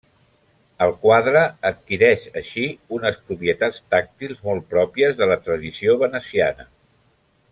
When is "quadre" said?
1.01-1.41